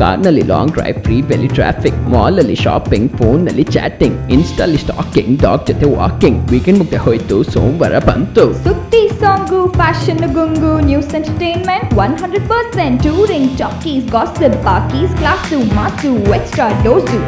ಕಾರ್ನಲ್ಲಿ 0.00 0.44
long 0.50 0.72
drive 0.74 0.98
free 1.04 1.16
ಬೆಲಿ 1.22 1.48
traffic 1.54 1.98
mall 2.12 2.38
ಅಲ್ಲಿ 2.38 2.56
ಶಾಪಿಂಗ್ 2.62 3.10
ಫೋನ್ 3.18 3.40
ನಲ್ಲಿ 3.46 3.64
ಚಾಟಿಂಗ್ 3.74 4.16
ಇನ್ಸ್ಟಾಲಿ 4.32 4.78
ಸ್ಟಾಕಿಂಗ್ 4.84 5.34
ಡಾಗ್ 5.42 5.64
ಜೊತೆ 5.68 5.88
ವಾಕಿಂಗ್ 5.94 6.38
ವೀಕೆಂಡ್ 6.52 6.78
ಮುಗ್ದೆ 6.78 7.00
ಹೋಯ್ತು 7.06 7.38
ಸೋಮವಾರ 7.52 7.98
ಬಂತು 8.06 8.44
ಸುದ್ದಿ 8.64 9.02
song 9.20 9.60
fashion 9.76 10.24
ಗುಂಗು 10.36 10.72
news 10.88 11.12
entertainment 11.14 11.92
one 12.04 12.16
hundred 12.22 12.48
percent 12.48 12.98
touring 13.06 13.52
talkies 13.58 14.06
gossip 14.12 14.58
ಪಾಕೀಸ್ 14.64 15.14
class 15.20 15.60
mass 15.76 16.12
extra 16.38 16.68
dose 16.84 17.20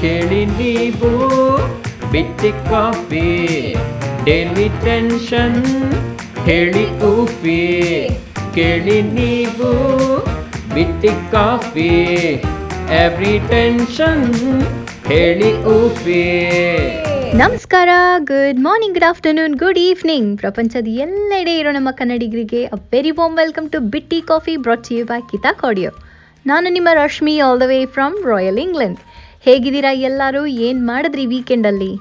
ಕೇಳಿ 0.00 0.42
ನೀವು 0.58 1.10
ಬಿಟ್ಟಿ 2.12 2.52
ಕಾಫಿ 2.68 3.28
ಡೈಲಿ 4.24 4.68
ಟೆನ್ಷನ್ 4.84 5.58
ಹೇಳಿ 6.44 6.84
ಊಫಿ 7.10 7.60
ಕೇಳಿ 8.54 8.98
ನೀವು 9.12 9.70
ಬಿಟ್ಟಿ 10.75 11.11
ಕಾಫಿ 11.31 11.89
ಎವ್ರಿ 12.97 13.33
ಟೆನ್ಷನ್ 13.49 14.23
ಹೇಳಿ 15.07 15.49
ಊಫಿ 15.73 16.23
ನಮಸ್ಕಾರ 17.35 17.89
good 18.23 18.59
morning 18.59 18.95
good 18.95 19.07
afternoon 19.07 19.55
good 19.55 19.79
evening 19.81 20.29
ಪ್ರಪಂಚದ 20.39 20.89
ಎಲ್ಲೆಡೆ 20.99 21.53
ಇರೋ 21.57 21.71
ನಮ್ಮ 21.71 21.89
ಕನ್ನಡಿಗರಿಗೆ 21.91 22.61
a 22.67 22.79
very 22.93 23.11
warm 23.11 23.35
welcome 23.37 23.67
to 23.69 23.79
Bitti 23.89 24.19
coffee 24.27 24.55
brought 24.57 24.91
you 24.91 25.05
by 25.05 25.19
Keisha 25.31 25.51
ಕಾಡಿಯೋ 25.61 25.91
ನಾನು 26.45 26.69
ನಿಮ್ಮ 26.69 26.89
Rashmi 26.95 27.35
all 27.39 27.61
the 27.61 27.67
way 27.67 27.79
from 27.95 28.17
royal 28.25 28.59
England 28.59 28.99
ಹೇಗಿದ್ದೀರಾ 29.45 29.91
ಎಲ್ಲರೂ? 30.09 30.41
ಏನು 30.67 30.81
ಮಾಡಿದ್ರಿ 30.85 31.23
ವೀಕೆಂಡಲ್ಲಿ? 31.33 31.91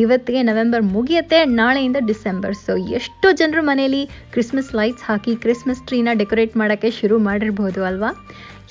ಇವತ್ತಿಗೆ 0.00 0.40
ನವೆಂಬರ್ 0.42 0.84
ಮುಗಿಯುತ್ತೆ, 0.94 1.38
ನಾಳೆಯಿಂದ 1.60 1.98
ಡಿಸೆಂಬರ್. 2.10 2.56
ಸೊ 2.66 2.72
ಎಷ್ಟೋ 2.98 3.28
ಜನರು 3.40 3.62
ಮನೆಯಲ್ಲಿ 3.70 4.02
ಕ್ರಿಸ್ಮಸ್ 4.32 4.72
ಲೈಟ್ಸ್ 4.78 5.04
ಹಾಕಿ 5.08 5.34
ಕ್ರಿಸ್ಮಸ್ 5.44 5.82
ಟ್ರೀನ 5.88 6.08
ಡೆಕೋರೇಟ್ 6.22 6.56
ಮಾಡೋಕ್ಕೆ 6.62 6.90
ಶುರು 7.00 7.18
ಮಾಡಿರ್ಬೋದು 7.28 7.82
ಅಲ್ವಾ? 7.90 8.10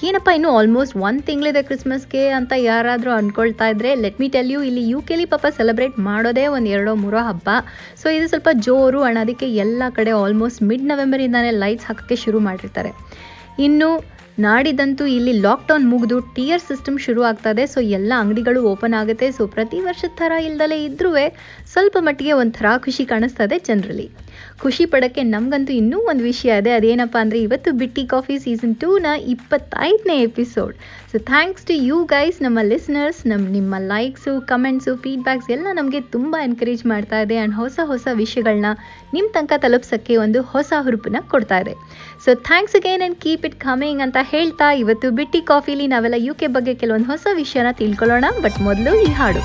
ಏನಪ್ಪ 0.07 0.29
ಇನ್ನು 0.37 0.49
ಆಲ್ಮೋಸ್ಟ್ 0.57 0.95
ಒಂದು 0.97 1.23
ತಿಂಗಳಿದೆ 1.27 1.61
ಕ್ರಿಸ್ಮಸ್ಗೆ 1.69 2.23
ಅಂತ 2.39 2.53
ಯಾರಾದರೂ 2.71 3.11
ಅಂದ್ಕೊಳ್ತಾ 3.19 3.67
ಇದ್ರೆ 3.67 3.91
ಲೆಟ್ 4.01 4.19
ಮಿ 4.21 4.27
ಟೆಲ್ 4.35 4.51
ಯು 4.51 4.59
ಇಲ್ಲಿ 4.63 4.83
ಯು 4.89 4.99
ಕೆಲಿ 5.01 5.25
ಪಾಪ 5.25 5.45
ಸೆಲೆಬ್ರೇಟ್ 5.59 5.95
ಮಾಡೋದೇ 6.09 6.43
ಒಂದು 6.55 6.69
ಎರಡೋ 6.75 6.93
ಮೂರೋ 7.03 7.21
ಹಬ್ಬ. 7.29 7.49
ಸೊ 8.01 8.09
ಇದು 8.17 8.27
ಸ್ವಲ್ಪ 8.27 8.49
ಜೋರು 8.67 9.01
ಅಣ್ಣ 9.03 9.23
ಅದಕ್ಕೆ 9.25 9.49
ಎಲ್ಲ 9.63 9.83
ಕಡೆ 9.97 10.11
ಆಲ್ಮೋಸ್ಟ್ 10.23 10.61
ಮಿಡ್ 10.63 10.85
ನವೆಂಬರಿಂದಾನೇ 10.91 11.51
ಲೈಟ್ಸ್ 11.63 11.85
ಹಾಕೋಕ್ಕೆ 11.85 12.17
ಶುರು 12.25 12.39
ಮಾಡಿರ್ತಾರೆ. 12.39 12.91
ಇನ್ನು 13.59 13.89
ನಾಡಿದಂತೂ 14.45 15.03
ಇಲ್ಲಿ 15.07 15.33
ಲಾಕ್ಡೌನ್ 15.45 15.85
ಮುಗಿದು 15.91 16.17
ಟಿಯರ್ 16.35 16.61
ಸಿಸ್ಟಮ್ 16.61 16.97
ಶುರು 17.05 17.21
ಆಗ್ತದೆ. 17.23 17.63
ಸೊ 17.65 17.79
ಎಲ್ಲ 17.97 18.11
ಅಂಗಡಿಗಳು 18.23 18.59
ಓಪನ್ 18.71 18.95
ಆಗುತ್ತೆ. 19.01 19.27
ಸೊ 19.31 19.43
ಪ್ರತಿ 19.55 19.79
ವರ್ಷದ 19.79 20.13
ಥರ 20.15 20.31
ಇಲ್ದಲೇ 20.49 20.77
ಇದ್ರೂ 20.83 21.11
ಸ್ವಲ್ಪ 21.73 21.97
ಮಟ್ಟಿಗೆ 21.99 22.33
ಒಂಥರ 22.41 22.65
ಖುಷಿ 22.77 23.05
ಕಾಣಿಸ್ತದೆ 23.05 23.57
ಜನರಲಿ 23.69 24.07
ಖುಷಿ 24.63 24.85
ಪಡೋಕ್ಕೆ 24.91 25.23
ನಮಗಂತೂ 25.33 25.73
ಇನ್ನೂ 25.81 25.97
ಒಂದು 26.11 26.23
ವಿಷಯ 26.31 26.59
ಇದೆ. 26.61 26.71
ಅದೇನಪ್ಪ 26.79 27.17
ಅಂದರೆ 27.23 27.39
ಇವತ್ತು 27.47 27.71
ಬಿಟ್ಟಿ 27.81 28.03
ಕಾಫಿ 28.13 28.37
ಸೀಸನ್ 28.45 28.75
ಟೂನ 28.81 29.07
ಇಪ್ಪತ್ತೈದನೇ 29.33 30.17
episode. 30.27 30.75
So 31.11 31.17
thanks 31.31 31.65
to 31.69 31.75
you 31.89 31.97
guys 32.13 32.37
ನಮ್ಮ 32.45 32.59
ಲಿಸ್ನರ್ಸ್ 32.71 33.21
ನಮ್ಮ 33.31 33.43
ನಿಮ್ಮ 33.57 33.75
ಲೈಕ್ಸು 33.93 34.33
ಕಮೆಂಟ್ಸು 34.51 34.93
ಫೀಡ್ಬ್ಯಾಕ್ಸ್ 35.03 35.49
ಎಲ್ಲ 35.55 35.67
ನಮಗೆ 35.79 36.01
ತುಂಬ 36.15 36.35
ಎನ್ಕರೇಜ್ 36.47 36.83
ಮಾಡ್ತಾ 36.93 37.19
ಇದೆ 37.25 37.37
ಆ್ಯಂಡ್ 37.37 37.55
ಹೊಸ 37.61 37.79
ಹೊಸ 37.91 38.07
ವಿಷಯಗಳನ್ನ 38.23 38.71
ನಿಮ್ಮ 39.15 39.27
ತನಕ 39.37 39.59
ತಲುಪ್ಸೋಕ್ಕೆ 39.65 40.17
ಒಂದು 40.25 40.41
ಹೊಸ 40.53 40.73
ಹುರುಪನ್ನ 40.87 41.21
ಕೊಡ್ತಾ 41.33 41.59
ಇದೆ. 41.65 41.75
So 42.25 42.29
thanks 42.49 42.77
again 42.81 43.03
and 43.05 43.19
keep 43.25 43.45
it 43.49 43.59
coming 43.67 44.03
ಅಂತ 44.07 44.17
ಹೇಳ್ತಾ 44.33 44.69
ಇವತ್ತು 44.83 45.09
ಬಿಟ್ಟಿ 45.21 45.41
ಕಾಫಿಲಿ 45.53 45.87
ನಾವೆಲ್ಲ 45.95 46.19
ಯು 46.27 46.35
ಕೆ 46.41 46.49
ಬಗ್ಗೆ 46.57 46.75
ಕೆಲವೊಂದು 46.83 47.09
ಹೊಸ 47.13 47.27
ವಿಷಯನ 47.41 47.71
ತಿಳ್ಕೊಳ್ಳೋಣ. 47.81 48.25
ಬಟ್ 48.45 48.59
ಮೊದಲು 48.69 48.93
ಈ 49.07 49.11
ಹಾಡು. 49.21 49.43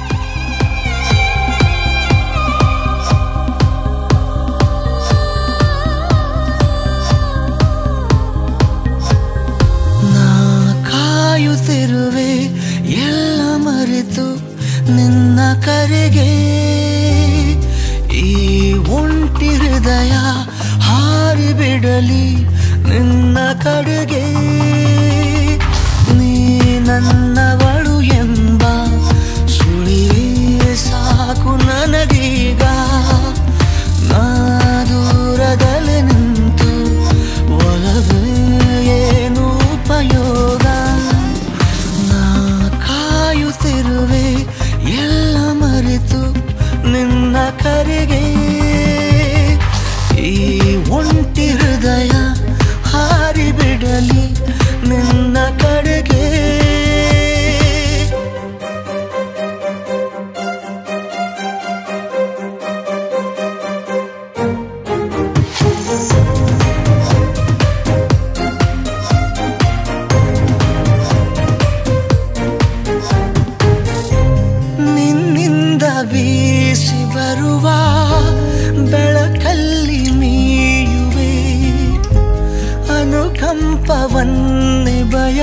ಬಿಡಲಿ 22.03 22.27
ನಿನ್ನ 22.91 23.39
ಕಡೆಗೆ. 23.63 24.25
ನೀ 26.19 26.61
ನನ್ನವಳು 26.79 28.03
ಎಂಬ 28.03 28.63
ಸುಳಿವೇ 29.47 30.75
ಸಾಕು 30.75 31.57
ನನಗೀಗ. 31.57 32.63
ದೂರದಲ್ಲಿ 34.89 36.03
ನಿಂತು 36.03 36.71
ಒಲವೇ 37.55 38.25
ಏನು 38.87 39.47
ಉಪಯೋಗ? 39.75 40.67
ನಾ 42.11 42.23
ಕಾಯುತ್ತಿರುವೆ 42.69 44.27
ಎಲ್ಲ 44.91 45.37
ಮರೆತು 45.53 46.23
ನಿನ್ನ 46.93 47.37
ಕರೆಗೆ. 47.63 48.62
ಒಂಟಿ 50.91 51.47
ಹೃದಯ 51.61 52.13
ಹಾರಿ 52.91 53.49
ಬಿಡಲಿ 53.53 54.25
ನಿನ್ನ 54.89 55.37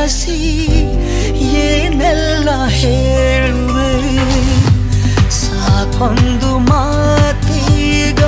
ಬಯಸಿ 0.09 0.37
ಏನೆಲ್ಲ 1.63 2.49
ಹೇಳುವೆ 2.77 3.91
ಸಾಕೊಂದು 5.39 6.51
ಮಾತೀಗ 6.69 8.21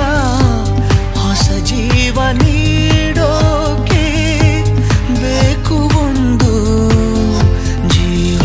ಹೊಸ 1.20 1.46
ಜೀವ 1.70 2.18
ನೀಡೋಕೆ 2.42 4.06
ಬೇಕು 5.22 5.78
ಒಂದು 6.04 6.52
ಜೀವ 7.94 8.42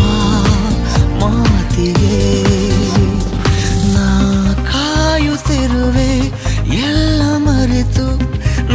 ಮಾತಿಗೆ. 1.22 2.18
ನಾ 3.94 4.10
ಕಾಯುತ್ತಿರುವೆ, 4.72 6.12
ಎಲ್ಲ 6.90 7.22
ಮರೆತು 7.46 8.08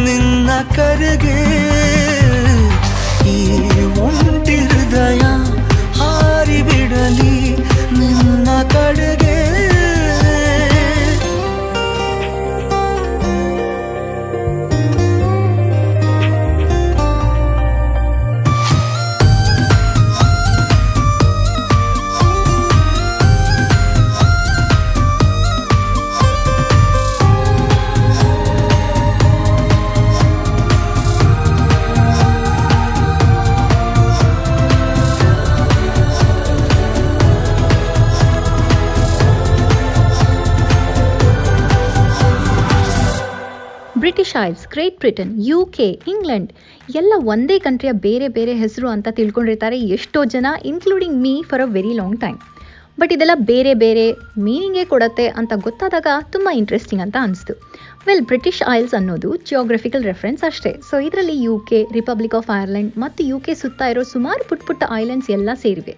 ನಿನ್ನ 0.07 0.51
ಕರೆಗೆ. 0.79 1.41
Great 44.75 44.99
Britain 45.03 45.33
U 45.49 45.59
K 45.77 45.87
England 46.13 46.51
ಎಲ್ಲ 47.01 47.13
ಒಂದೇ 47.33 47.57
ಕಂಟ್ರಿಯ 47.59 47.93
ಬೇರೆ 48.07 48.29
ಬೇರೆ 48.37 48.55
ಹೆಸರು 48.55 48.89
ಅಂತ 48.89 49.09
ತಿಳ್ಕೊಂಡಿರ್ತಾರೆ 49.19 49.79
ಎಷ್ಟೋ 49.97 50.21
ಜನ 50.35 50.47
including 50.71 51.19
me 51.25 51.35
for 51.51 51.63
a 51.63 51.69
very 51.77 51.95
long 52.01 52.19
time 52.21 52.39
but 53.01 53.13
ಇದೆಲ್ಲ 53.15 53.35
ಬೇರೆ 53.51 53.73
ಬೇರೆ 53.83 54.05
ಮೀನಿಂಗೇ 54.47 54.85
ಕೊಡತ್ತೆ 54.85 55.27
ಅಂತ 55.41 55.53
ಗೊತ್ತಾದಾಗ 55.67 56.07
ತುಂಬ 56.35 56.49
ಇಂಟ್ರೆಸ್ಟಿಂಗ್ 56.61 57.03
ಅಂತ 57.05 57.17
ಅನಿಸ್ತು. 57.27 57.55
ವೆಲ್ 58.07 58.25
ಬ್ರಿಟಿಷ್ 58.31 58.61
ಐಲ್ಸ್ 58.75 58.95
ಅನ್ನೋದು 58.99 59.29
ಜಿಯೋಗ್ರಫಿಕಲ್ 59.49 60.05
ರೆಫರೆನ್ಸ್ 60.11 60.43
ಅಷ್ಟೇ. 60.51 60.73
ಸೊ 60.89 60.95
ಇದರಲ್ಲಿ 61.07 61.37
U 61.47 61.55
K 61.71 61.79
Republic 61.99 62.37
of 62.41 62.51
Ireland 62.61 62.93
ಮತ್ತು 63.05 63.21
ಯು 63.31 63.39
ಕೆ 63.47 63.55
ಸುತ್ತ 63.63 63.91
ಇರೋ 63.93 64.03
ಸುಮಾರು 64.15 64.43
ಪುಟ್ಟ 64.51 64.63
ಪುಟ್ಟ 64.69 64.83
ಐಲ್ಯಾಂಡ್ಸ್ 65.01 65.31
ಎಲ್ಲ 65.37 65.51
ಸೇರಿವೆ. 65.65 65.95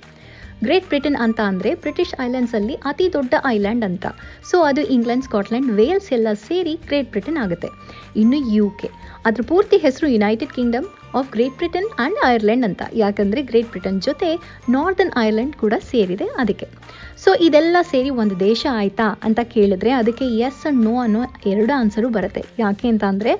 ಗ್ರೇಟ್ 0.66 0.88
ಬ್ರಿಟನ್ 0.90 1.18
ಅಂತ 1.24 1.40
ಅಂದರೆ 1.50 1.70
ಬ್ರಿಟಿಷ್ 1.84 2.14
ಐಲ್ಯಾಂಡ್ಸಲ್ಲಿ 2.24 2.74
ಅತಿ 2.90 3.06
ದೊಡ್ಡ 3.16 3.34
ಐಲ್ಯಾಂಡ್ 3.54 3.84
ಅಂತ. 3.90 4.06
ಸೊ 4.50 4.58
ಅದು 4.70 4.82
ಇಂಗ್ಲೆಂಡ್ 4.96 5.26
ಸ್ಕಾಟ್ಲೆಂಡ್ 5.28 5.70
ವೇಲ್ಸ್ 5.78 6.10
ಎಲ್ಲ 6.18 6.28
ಸೇರಿ 6.48 6.74
ಗ್ರೇಟ್ 6.90 7.10
ಬ್ರಿಟನ್ 7.14 7.40
ಆಗುತ್ತೆ. 7.44 7.70
ಇನ್ನು 8.22 8.40
ಯು 8.56 8.68
ಕೆ 8.82 8.90
ಅದ್ರ 9.28 9.42
ಪೂರ್ತಿ 9.50 9.76
ಹೆಸರು 9.84 10.06
United 10.14 10.52
Kingdom 10.56 10.86
of 11.18 11.28
Great 11.34 11.56
Britain 11.60 11.88
and 11.92 12.18
Ireland 12.30 12.64
ಅಂತ. 12.68 12.82
ಯಾಕಂದರೆ 13.02 13.40
ಗ್ರೇಟ್ 13.50 13.70
ಬ್ರಿಟನ್ 13.74 14.00
ಜೊತೆ 14.06 14.28
ನಾರ್ದನ್ 14.74 15.12
ಐರ್ಲೆಂಡ್ 15.26 15.54
ಕೂಡ 15.62 15.74
ಸೇರಿದೆ 15.90 16.26
ಅದಕ್ಕೆ. 16.42 16.66
ಸೊ 17.24 17.32
ಇದೆಲ್ಲ 17.46 17.76
ಸೇರಿ 17.90 18.10
ಒಂದು 18.22 18.34
ದೇಶ 18.40 18.62
ಆಯಿತಾ 18.80 19.06
ಅಂತ 19.26 19.40
ಕೇಳಿದ್ರೆ 19.54 19.90
ಅದಕ್ಕೆ 20.00 20.26
ಎಸ್ 20.46 20.62
ಅಂಡ್ 20.68 20.80
ನೋ 20.86 20.94
ಅನ್ನೋ 21.04 21.22
ಎರಡು 21.52 21.72
ಆನ್ಸರು 21.80 22.08
ಬರುತ್ತೆ. 22.16 22.42
ಯಾಕೆ 22.58 22.86
ಅಂತ 22.92 23.04
ಅಂದರೆ, 23.12 23.32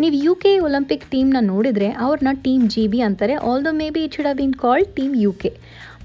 ನೀವು 0.00 0.16
ಯು 0.24 0.34
ಕೆ 0.42 0.52
ಒಲಿಂಪಿಕ್ 0.66 1.06
ಟೀಮ್ನ 1.14 1.38
ನೋಡಿದರೆ 1.52 1.88
ಅವ್ರನ್ನ 2.06 2.32
ಟೀಮ್ 2.44 2.64
ಜಿ 2.74 2.84
ಬಿ 2.92 3.00
ಅಂತಾರೆ 3.08 3.34
although 3.64 3.72
maybe 3.96 4.02
it 4.08 4.16
should 4.18 4.28
have 4.30 4.38
been 4.42 4.54
team 4.98 5.16
U 5.24 5.32
K 5.32 5.52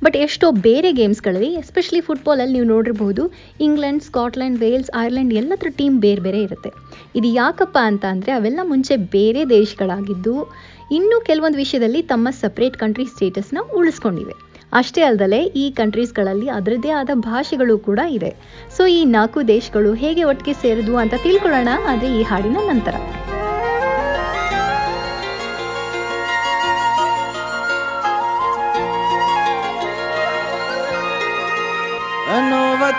but 0.04 0.18
ಎಷ್ಟೋ 0.26 0.48
ಬೇರೆ 0.68 0.90
ಗೇಮ್ಸ್ಗಳಲ್ಲಿ 1.00 1.52
ಎಸ್ಪೆಷಲಿ 1.62 2.02
ಫುಟ್ಬಾಲಲ್ಲಿ 2.08 2.54
ನೀವು 2.54 2.68
ನೋಡಿರ್ಬೋದು 2.74 3.24
ಇಂಗ್ಲೆಂಡ್ 3.68 4.04
ಸ್ಕಾಟ್ಲೆಂಡ್ 4.08 4.60
ವೇಲ್ಸ್ 4.64 4.92
ಐರ್ಲೆಂಡ್ 5.04 5.34
ಎಲ್ಲತ್ರ 5.42 5.70
ಟೀಮ್ 5.80 5.96
ಬೇರೆ 6.06 6.22
ಬೇರೆ 6.28 6.42
ಇರುತ್ತೆ. 6.48 6.72
ಇದು 7.20 7.30
ಯಾಕಪ್ಪ 7.42 7.78
ಅಂತ 7.92 8.06
ಅಂದರೆ 8.14 8.32
ಅವೆಲ್ಲ 8.32 8.60
ಮುಂಚೆ 8.64 8.96
ಬೇರೆ 9.16 9.44
ದೇಶಗಳಾಗಿದ್ದು, 9.50 10.36
ಇನ್ನೂ 10.98 11.18
ಕೆಲವೊಂದು 11.30 11.58
ವಿಷಯದಲ್ಲಿ 11.58 12.02
ತಮ್ಮ 12.12 12.28
ಸಪ್ರೇಟ್ 12.44 12.78
ಕಂಟ್ರಿ 12.84 13.08
ಸ್ಟೇಟಸ್ನ 13.14 13.64
ಉಳಿಸ್ಕೊಂಡಿವೆ. 13.80 14.36
ಅಷ್ಟೇ 14.80 15.02
ಅಲ್ಲದೆ 15.10 15.42
ಈ 15.64 15.66
ಕಂಟ್ರೀಸ್ಗಳಲ್ಲಿ 15.72 16.48
ಅದರದ್ದೇ 16.58 16.92
ಆದ 17.00 17.12
ಭಾಷೆಗಳು 17.30 17.76
ಕೂಡ 17.88 18.00
ಇದೆ. 18.18 18.32
ಸೊ 18.78 18.86
ಈ 18.98 19.00
ನಾಲ್ಕು 19.16 19.42
ದೇಶಗಳು 19.56 19.92
ಹೇಗೆ 20.04 20.24
ಒಟ್ಟಿಗೆ 20.32 20.56
ಸೇರಿದ್ವು 20.64 20.98
ಅಂತ 21.04 21.16
ತಿಳ್ಕೊಳ್ಳೋಣ 21.26 21.74
ಆದರೆ 21.92 22.10
ಈ 22.20 22.24
ಹಾಡಿನ 22.32 22.58
ನಂತರ. 22.72 22.96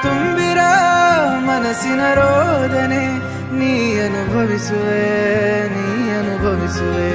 ತುಂಬಿರ 0.04 0.60
ಮನಸ್ಸಿನ 1.48 2.02
ರೋದನೆ, 2.18 3.04
ನೀ 3.58 3.72
ಅನುಭವಿಸುವೆ 4.06 5.04
ನೀ 5.74 5.86
ಅನುಭವಿಸುವೆ. 6.20 7.12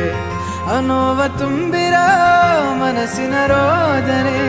ಅನೋವ 0.75 1.19
ತುಂಬಿರ 1.39 1.95
ಮನಸ್ಸಿನ 2.81 3.35
ರೋದನೆ 3.51 4.39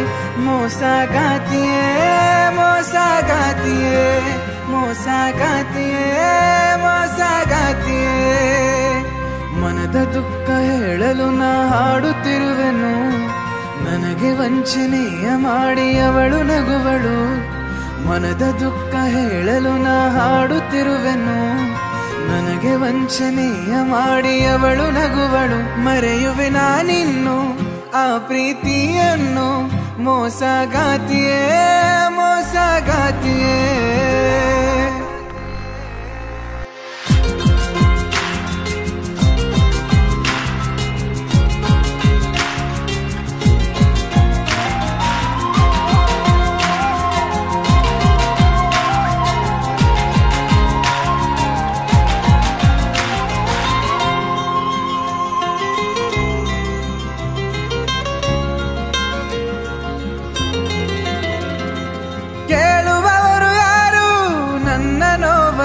ಮೋಸಗಾತಿಯೇ 0.44 1.88
ಮೋಸಗಾತಿಯೇ 2.58 4.02
ಮೋಸಗಾತಿಯೇ 4.72 6.06
ಮೋಸಗಾತಿಯೇ 6.84 8.20
ಮನದ 9.62 9.96
ದುಃಖ 10.14 10.48
ಹೇಳಲು 10.68 11.28
ನಾ 11.40 11.52
ಹಾಡುತ್ತಿರುವೆನು, 11.72 12.94
ನನಗೆ 13.86 14.30
ವಂಚನೆಯ 14.40 15.26
ಮಾಡಿ 15.46 15.88
ಅವಳು 16.08 16.40
ನಗುವಳು. 16.50 17.18
ಮನದ 18.08 18.60
ದುಃಖ 18.60 18.94
ಹೇಳಲು 18.94 19.82
ನಾ 19.82 20.08
ಹಾಡುತ್ತಿರುವೆನು. 20.08 21.38
ನನಗೆ 22.28 22.74
ವಂಚನೀಯ 22.74 23.82
ಮಾಡಿಯವಳು 23.82 24.90
ನಗುವಳು. 24.90 25.84
ಮರೆಯುವೆ 25.84 26.48
ನಾನಿನ್ನು 26.48 27.58
ಆ 27.94 28.18
ಪ್ರೀತಿಯನ್ನು 28.18 29.70
ಮೋಸಗಾತಿಯೇ 30.02 31.42
ಮೋಸಗಾತಿಯೇ. 32.08 34.03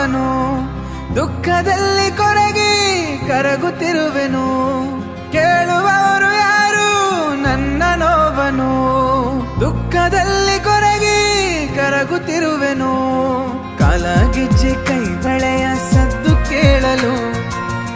ನೋವನು 0.07 1.15
ದುಃಖದಲ್ಲಿ 1.15 2.17
ಕೊರಗಿ 2.17 3.21
ಕರಗುತ್ತಿರುವೆನು. 3.27 4.45
ಕೇಳುವವರು 5.31 6.35
ಯಾರು? 6.35 6.91
ನನ್ನ 7.35 7.83
ನೋವನು. 7.95 8.69
ದುಃಖದಲ್ಲಿ 9.61 10.63
ಕೊರಗಿ 10.63 11.19
ಕರಗುತ್ತಿರುವೆನು. 11.75 12.93
ಕಾಲಾಗಿಜ್ಜೆ 13.77 14.73
ಕೈ 14.87 15.03
ಬಳೆಯ 15.03 15.67
ಸದ್ದು 15.91 16.49
ಕೇಳಲು 16.49 17.31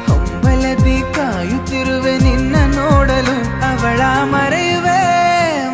ಹೊಂಬಲದಿ 0.06 1.16
ಕಾಯುತ್ತಿರುವೆ 1.16 2.18
ನಿನ್ನ 2.18 2.56
ನೋಡಲು. 2.76 3.68
ಅವಳ 3.70 4.02
ಮರೆಯುವೆ 4.24 5.04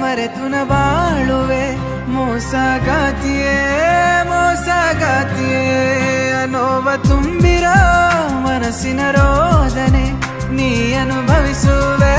ಮರೆತು 0.02 0.48
ನ 0.48 0.56
ಬಾಳುವೆ. 0.64 1.89
ಮೋಸಗಾತಿಯೇ 2.20 3.56
ಮೋಸಗಾತಿಯೇ 4.30 5.66
ಅನೋವ 6.42 6.96
ತುಂಬಿರೋ 7.08 7.76
ಮನಸ್ಸಿನ 8.46 9.02
ರೋದನೆ 9.18 10.06
ನೀ 10.58 10.70
ಅನುಭವಿಸುವೆ 10.96 12.16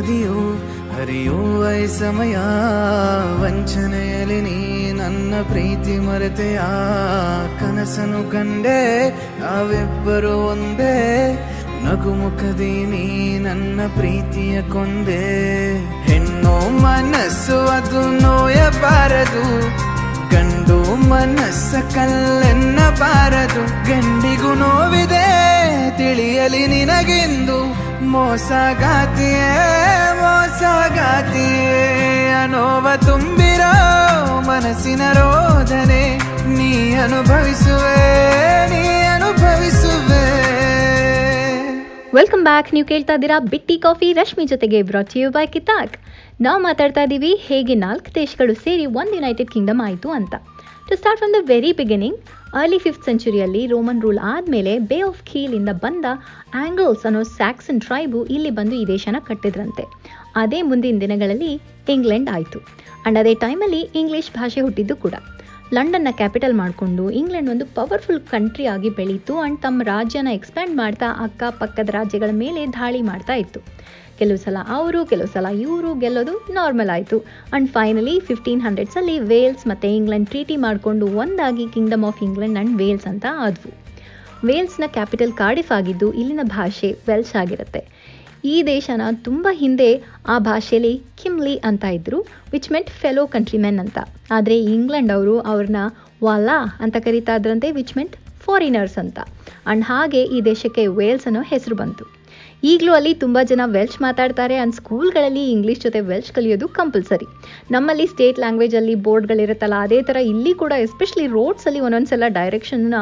ನದಿಯು 0.00 0.56
ಹರಿಯೋ 0.94 1.32
ವೈ 1.32 1.86
ಸಮಯ. 1.86 2.36
ವಂಚನೆಯಲ್ಲಿ 3.42 4.40
ನೀ 4.40 4.92
ನನ್ನ 4.92 5.34
ಪ್ರೀತಿ 5.48 5.98
ಮರೆತೆಯ 5.98 6.60
ಕನಸನು 7.60 8.32
ಕಂಡೆ, 8.32 9.10
ನಾವಿಬ್ಬರು 9.40 10.46
ಒಂದೇ. 10.46 10.96
ನಗುಮುಖದಿ 11.84 12.84
ನೀ 12.84 13.38
ನನ್ನ 13.38 13.80
ಪ್ರೀತಿಯ 13.94 14.62
ಕೊಂದೆ. 14.62 15.24
ಹೆಣ್ಣು 16.12 16.82
ಮನಸ್ಸು 16.82 17.58
ಅದು 17.68 18.00
ನೋಯಬಾರದು. 18.22 19.60
ಗಂಡು 20.30 21.08
ಮನಸ್ಸ 21.08 21.74
ಕಲ್ಲೆನ್ನಬಾರದು. 21.94 23.62
ಗಂಡಿಗೂ 23.66 24.54
ನೋವಿದೆ, 24.54 25.28
ತಿಳಿಯಲಿ 25.96 26.66
ನಿನಗೆಂದು. 26.66 27.89
ಮೋಸಗಾತಿಯೇ 28.12 29.48
ಮೋಸಗಾತಿಯೇ, 30.20 31.74
ಅನೋವ 32.42 32.86
ತುಂಬಿರೋ 33.06 33.72
ಮನಸ್ಸಿನ 34.48 35.02
ರೋಧನೆ 35.18 36.04
ನೀ 36.56 36.70
ಅನುಭವಿಸುವೆ 36.96 37.96
ನೀ 38.72 38.84
ಅನುಭವಿಸುವೆ. 39.16 40.22
ವೆಲ್ಕಮ್ 42.14 42.44
ಬ್ಯಾಕ್ 42.44 42.74
ನೀವು 42.74 42.86
ಕೇಳ್ತಾ 42.86 43.14
ಇದ್ದೀರಾ 43.14 43.38
ಬಿಟ್ಟಿ 43.38 43.78
ಕಾಫಿ, 43.78 44.12
ರಶ್ಮಿ 44.12 44.46
ಜೊತೆಗೆ 44.46 44.82
ಬ್ರಾಟ್ 44.82 45.16
ಯು 45.16 45.30
ಬೈ 45.30 45.46
ಕಿತಾಕ್ 45.46 45.96
ನಾವು 46.40 46.60
ಮಾತಾಡ್ತಾ 46.62 47.02
ಇದ್ದೀವಿ 47.02 47.32
ಹೇಗೆ 47.48 47.74
ನಾಲ್ಕು 47.74 48.14
ದೇಶಗಳು 48.14 48.54
ಸೇರಿ 48.54 48.86
ಒಂದು 48.86 49.14
ಯುನೈಟೆಡ್ 49.14 49.50
ಕಿಂಗ್ಡಮ್ 49.50 49.80
ಆಯಿತು 49.80 50.10
ಅಂತ. 50.10 50.34
To 50.88 50.96
start 50.96 51.20
from 51.20 51.34
the 51.34 51.40
very 51.48 51.72
beginning 51.72 52.18
early 52.54 52.78
fifth 52.78 53.04
ಸೆಂಚುರಿಯಲ್ಲಿ 53.04 53.66
Roman 53.66 54.02
rule 54.02 54.18
ಆದಮೇಲೆ 54.18 54.78
ಬೇ 54.90 54.98
ಆಫ್ 55.00 55.20
ಖೀಲಿಂದ 55.24 55.68
ಬಂದ 55.84 56.06
ಆಂಗಲ್ಸ್ 56.54 57.04
ಅನ್ನೋ 57.06 57.22
ಸ್ಯಾಕ್ಸನ್ 57.22 57.80
ಟ್ರೈಬು 57.80 58.24
ಇಲ್ಲಿ 58.24 58.50
ಬಂದು 58.50 58.74
ಈ 58.76 58.86
ದೇಶನ 58.86 59.16
ಕಟ್ಟಿದ್ರಂತೆ. 59.28 59.84
ಅದೇ 60.36 60.62
ಮುಂದಿನ 60.62 60.98
ದಿನಗಳಲ್ಲಿ 61.00 61.52
ಇಂಗ್ಲೆಂಡ್ 61.88 62.30
ಆಯಿತು. 62.30 62.60
ಆ್ಯಂಡ್ 62.60 63.18
ಅದೇ 63.18 63.34
ಟೈಮಲ್ಲಿ 63.34 63.80
ಇಂಗ್ಲೀಷ್ 63.80 64.30
ಭಾಷೆ 64.32 64.60
ಹುಟ್ಟಿದ್ದು 64.60 64.96
ಕೂಡ. 64.96 65.14
ಲಂಡನ್ನ 65.74 66.08
ಕ್ಯಾಪಿಟಲ್ 66.10 66.54
ಮಾಡಿಕೊಂಡು 66.54 67.10
ಇಂಗ್ಲೆಂಡ್ 67.10 67.50
ಒಂದು 67.50 67.66
ಪವರ್ಫುಲ್ 67.74 68.20
ಕಂಟ್ರಿ 68.20 68.66
ಆಗಿ 68.66 68.90
ಬೆಳೀತು 68.90 69.34
ಆ್ಯಂಡ್ 69.38 69.62
ತಮ್ಮ 69.62 69.82
ರಾಜ್ಯನ 69.82 70.28
ಎಕ್ಸ್ಪ್ಯಾಂಡ್ 70.32 70.76
ಮಾಡ್ತಾ 70.76 71.08
ಅಕ್ಕಪಕ್ಕದ 71.18 71.88
ರಾಜ್ಯಗಳ 71.88 72.30
ಮೇಲೆ 72.32 72.66
ದಾಳಿ 72.66 73.02
ಮಾಡ್ತಾ 73.02 73.34
ಇತ್ತು. 73.34 73.60
ಕೆಲವು 74.20 74.40
ಸಲ 74.44 74.56
ಅವರು, 74.78 75.00
ಕೆಲವು 75.10 75.30
ಸಲ 75.34 75.46
ಇವರು 75.64 75.90
ಗೆಲ್ಲೋದು 76.02 76.34
ನಾರ್ಮಲ್ 76.58 76.90
ಆಯಿತು. 76.96 77.18
ಆ್ಯಂಡ್ 77.20 77.68
ಫೈನಲಿ 77.70 78.14
ಫಿಫ್ಟೀನ್ 78.20 78.62
ಹಂಡ್ರೆಡ್ಸಲ್ಲಿ 78.66 79.18
ವೇಲ್ಸ್ 79.32 79.66
ಮತ್ತು 79.66 79.88
ಇಂಗ್ಲೆಂಡ್ 79.98 80.28
ಟ್ರೀಟಿ 80.28 80.56
ಮಾಡಿಕೊಂಡು 80.66 81.06
ಒಂದಾಗಿ 81.22 81.66
Kingdom 81.76 82.04
of 82.10 82.22
England 82.28 82.58
and 82.58 82.74
Wales 82.82 83.06
ಅಂತ 83.12 83.26
ಆದವು. 83.46 83.72
ವೇಲ್ಸ್ನ 84.48 84.86
ಕ್ಯಾಪಿಟಲ್ 84.96 85.32
ಕಾರ್ಡಿಫ್ 85.32 85.72
ಆಗಿದ್ದು 85.78 86.06
ಇಲ್ಲಿನ 86.12 86.40
ಭಾಷೆ 86.56 86.90
ವೆಲ್ಶ್ 87.08 87.34
ಆಗಿರುತ್ತೆ. 87.40 87.82
ಈ 88.44 88.54
ದೇಶನ 88.62 89.02
ತುಂಬ 89.26 89.48
ಹಿಂದೆ 89.52 89.88
ಆ 90.28 90.36
ಭಾಷೆಯಲ್ಲಿ 90.38 90.92
ಕಿಮ್ಲಿ 91.22 91.56
ಅಂತ 91.70 91.84
ಇದ್ದರು 91.96 92.18
ವಿಚ್ 92.52 92.72
ಮೆಂಟ್ 92.72 92.90
ಫೆಲೋ 93.00 93.26
ಕಂಟ್ರಿಮೆನ್ 93.26 93.78
ಅಂತ. 93.78 93.98
ಆದರೆ 94.30 94.56
ಇಂಗ್ಲೆಂಡ್ 94.76 95.12
ಅವರು 95.16 95.34
ಅವ್ರನ್ನ 95.40 95.82
ವಾಲಾ 96.24 96.58
ಅಂತ 96.80 96.96
ಕರೀತಾ 97.06 97.34
ಇದ್ರಂತೆ 97.40 97.70
ವಿಚ್ 97.72 97.96
ಮೆಂಟ್ 97.96 98.16
ಫಾರಿನರ್ಸ್ 98.46 98.98
ಅಂತ. 98.98 99.18
ಆ್ಯಂಡ್ 99.66 99.84
ಹಾಗೆ 99.84 100.22
ಈ 100.36 100.40
ದೇಶಕ್ಕೆ 100.40 100.84
ವೇಲ್ಸ್ 101.00 101.26
ಅನ್ನೋ 101.26 101.42
ಹೆಸರು 101.52 101.76
ಬಂತು. 101.82 102.19
ಈಗಲೂ 102.62 102.92
ಅಲ್ಲಿ 102.96 103.12
ತುಂಬ 103.14 103.38
ಜನ 103.50 103.62
ವೆಲ್ಚ್ 103.74 103.96
ಮಾತಾಡ್ತಾರೆ 104.02 104.56
ಆ್ಯಂಡ್ 104.56 104.74
ಸ್ಕೂಲ್ಗಳಲ್ಲಿ 104.78 105.44
ಇಂಗ್ಲೀಷ್ 105.52 105.80
ಜೊತೆ 105.84 106.00
ವೆಲ್ಚ್ 106.08 106.30
ಕಲಿಯೋದು 106.36 106.66
ಕಂಪಲ್ಸರಿ 106.78 107.26
ನಮ್ಮಲ್ಲಿ 107.74 108.06
ಸ್ಟೇಟ್ 108.06 108.38
ಲ್ಯಾಂಗ್ವೇಜಲ್ಲಿ 108.38 108.94
ಬೋರ್ಡ್ಗಳಿರುತ್ತಲ್ಲ 109.06 109.76
ಅದೇ 109.86 110.00
ಥರ 110.08 110.18
ಇಲ್ಲಿ 110.32 110.52
ಕೂಡ 110.62 110.72
ಎಸ್ಪೆಷಲಿ 110.86 111.26
ರೋಡ್ಸಲ್ಲಿ 111.36 111.80
ಒಂದೊಂದ್ಸಲ 111.86 112.28
ಡೈರೆಕ್ಷನ್ನ 112.38 112.98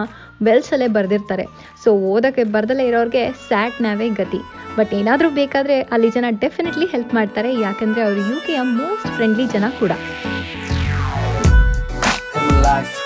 ವೆಲ್ಸಲ್ಲೇ 0.48 0.88
ಬರೆದಿರ್ತಾರೆ. 0.96 1.46
ಸೊ 1.84 1.90
ಓದೋಕ್ಕೆ 2.12 2.44
ಬರ್ದಲೇ 2.54 2.86
ಇರೋರಿಗೆ 2.90 3.24
ಸ್ಯಾಟ್ 3.48 3.82
ನಾವೇ 3.86 4.08
ಗತಿ. 4.20 4.40
ಬಟ್ 4.78 4.94
ಏನಾದರೂ 5.00 5.30
ಬೇಕಾದರೆ 5.40 5.78
ಅಲ್ಲಿ 5.96 6.10
ಜನ 6.16 6.26
ಡೆಫಿನೆಟ್ಲಿ 6.44 6.86
ಹೆಲ್ಪ್ 6.94 7.14
ಮಾಡ್ತಾರೆ 7.18 7.52
ಯಾಕಂದರೆ 7.66 8.02
ಅವರು 8.06 8.22
ಯು 8.30 8.38
ಕೆಯ 8.46 8.62
ಮೋಸ್ಟ್ 8.80 9.10
ಫ್ರೆಂಡ್ಲಿ 9.16 9.46
ಜನ 9.56 9.64
ಕೂಡ. 9.80 9.92
Life 12.68 12.96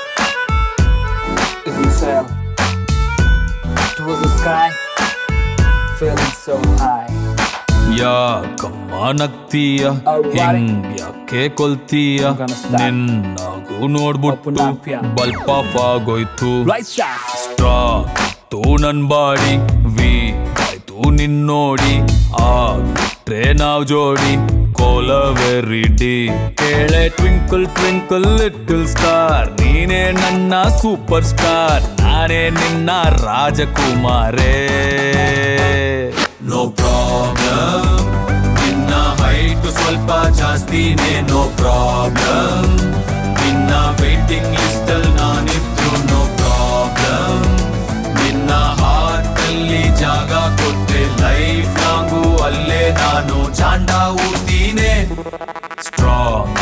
sky, 4.43 4.69
feeling 6.03 6.31
so 6.47 6.69
high. 6.69 7.15
ನಗ್ತೀಯ 9.13 9.87
Alright. 9.87 10.57
ಹಿಂಗ್ 10.57 11.01
ಯಾಕೆ 11.01 11.49
ಕೊಲ್ತೀಯ? 11.49 12.19
ನಿನ್ನಗೂ 12.19 13.89
ನೋಡ್ಬಿಟ್ಟು. 13.89 14.51
ಬಲ್ಪ 15.15 15.77
ಆಗೋಯ್ತು. 15.79 16.65
ಇತ್ತು 18.17 18.77
ನನ್ 18.81 19.09
ಬಾಡಿ. 19.09 19.57
ವೀಕ್ 19.87 20.61
ಆಯ್ತು 20.61 21.11
ನಿನ್ನೋಡಿ. 21.11 21.99
ಆಗ್ಬಿಟ್ರೆ 22.43 23.53
ನಾವ್ 23.53 23.87
ಜೋಡಿ. 23.87 24.62
ಕೋಲವೆರಿಡಿ 24.83 26.15
ಕೇಳೆ 26.61 27.03
ಟ್ವಿಂಕಲ್ 27.17 27.67
ಟ್ವಿಂಕಲ್ 27.77 28.27
ಲಿಟಲ್ 28.39 28.87
ಸ್ಟಾರ್ 28.87 29.49
ನೀನೇ 29.61 30.01
ನನ್ನ 30.13 30.55
ಸೂಪರ್ 30.81 31.25
ಸ್ಟಾರ್ 31.25 31.85
ನಾನೇ 32.01 32.41
ನಿನ್ನ 32.57 32.91
ರಾಜಕುಮಾರೇ. 33.21 34.55
ನೋ 36.43 36.63
ಪ್ರಾಬ್ಲಮ್ 36.73 37.87
ನಿನ್ನ 38.59 38.91
ಹೈಟ್ 39.21 39.69
ಸ್ವಲ್ಪ 39.79 40.11
ಜಾಸ್ತಿನೇ 40.41 41.13
ನೋ 41.31 41.43
ಪ್ರಾಬ್ಲಮ್ 41.61 42.75
ನಿನ್ನ 43.41 43.71
ವೇಟಿಂಗ್ 44.01 44.51
ಲಿಸ್ಟಲ್ 44.57 45.09
ನಾನಿದ್ರು 45.21 45.93
ನೋ 46.11 46.21
ಪ್ರಾಬ್ಲಮ್ 46.41 47.47
ನಿನ್ನ 48.19 48.51
ಹಾರ್ಟ್ 48.81 49.41
ಅಲ್ಲಿ 49.47 49.83
ಜಾಗ 50.03 50.33
ಕೊಟ್ಟೆ 50.61 51.03
ಲೈಫ್ 51.23 51.73
ಅಲ್ಲೇ 52.47 52.83
ನಾನು 53.01 53.37
ಚಾಂಡ 53.59 53.91
ಊತೀನೆ 54.27 54.93
ಸ್ಟ್ರಾಂಗ್ 55.87 56.59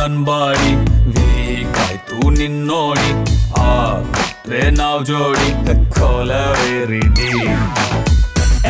ನನ್ 0.00 0.18
ಬಾಡಿ 0.28 0.72
ವೀಕ್ 1.14 1.78
ಆಯ್ತು 1.84 2.18
ನಿನ್ನೋಡಿ 2.38 3.10
ಆಗ್ಬಿಟ್ರೆ 3.64 4.62
ನಾವ್ 4.80 5.02
ಜೋಡಿ 5.10 5.50
Kolaveri 5.98 7.02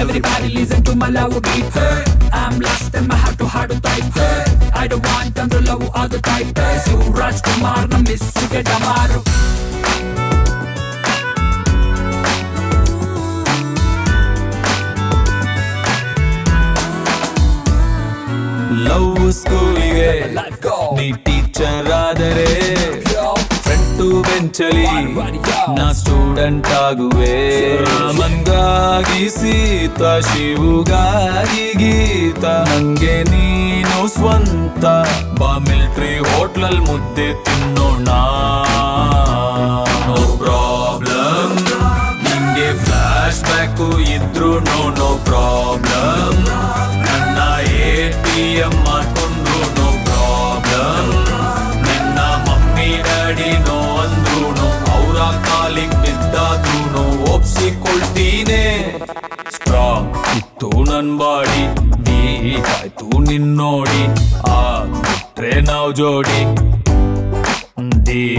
Everybody 0.01 0.49
listen 0.57 0.81
to 0.89 0.93
my 1.01 1.09
love 1.17 1.35
beat. 1.47 1.67
Hey, 1.77 1.97
I'm 2.41 2.55
lost 2.67 2.95
in 2.99 3.05
my 3.11 3.17
heart 3.23 3.37
to 3.41 3.47
heart 3.55 3.71
to 3.73 3.79
type. 3.87 4.07
Hey, 4.19 4.37
I 4.83 4.87
don't 4.93 5.07
want 5.11 5.33
them 5.39 5.49
to 5.55 5.61
love 5.69 5.85
other 6.03 6.21
type. 6.29 6.53
Hey, 6.61 6.77
so 6.87 6.95
Rajkumar 7.19 7.83
na 7.93 7.99
miss 8.07 8.23
love 18.91 19.33
ಸ್ಕೂಲಿಗೆ. 19.33 20.13
ನೀ 20.97 21.09
teacher 21.25 21.91
ಆದರೆ 21.93 22.51
front 23.65 24.07
ಬೆಂಚಲಿ 24.27 24.87
ನಾ 25.77 25.87
student 25.93 26.71
ಆಗುವೆ. 26.85 27.35
ರಾಮನ್ಗಾಗಿ 27.85 29.25
ಸೀತ, 29.31 30.03
ಶಿವುಗಾಗಿ 30.29 31.67
ಗೀತ. 31.83 32.45
ನಂಗೆ 32.71 33.17
ನೀನು 33.23 34.09
ಸ್ವಂತ, 34.09 34.85
ಬಾ 35.41 35.51
military 35.67 36.13
ಹೋಟ್ಲಲ್ 36.31 36.81
ಮುದ್ದೆ 36.81 37.29
ತಿನ್ನೋಣ. 37.45 38.09
ನೋ 40.09 40.19
ಪ್ರಾಬ್ಲಮ್ 40.43 41.57
ನಿಂಗೆ 42.25 42.69
ಫ್ಲಾಶ್ 42.85 43.43
ಬ್ಯಾಕು 43.51 43.89
ಇದ್ರು 44.17 44.53
ನೋ 44.61 44.81
ಎ 48.41 48.65
ಮಾಡ್ಕೊಂಡು 48.65 49.55
ನೋ 49.77 49.89
ಪ್ರಾಬ್ಲಮ್ 50.05 51.11
ನಿನ್ನ 51.87 52.19
ಮಮ್ಮಿ 52.19 53.03
ಡ್ಯಾಡಿ 53.03 53.51
ನೋ 53.59 53.99
ಅಂದ್ರೂನು, 53.99 54.67
ಅವರ 54.93 55.19
ಕಾಲಿಗೆ 55.47 55.97
ಬಿದ್ದಾದ್ರೂನು 56.03 57.33
ಒಪ್ಸಿಕೊಳ್ತೀನಿ. 57.35 58.63
ಸ್ಟ್ರಾಂಗ್ 59.51 60.37
ಇತ್ತು 60.37 60.69
ನನ್ 60.69 61.19
ಬಾಡಿ 61.19 61.63
ವೀಕ್ 62.07 62.71
ಆಯ್ತು 62.81 63.07
ಆ 64.51 64.85
ಬಿಟ್ರೆ 64.85 65.61
ನಾವು 65.61 65.93
ಜೋಡಿ. 65.93 66.41
ಡಿ. 68.05 68.39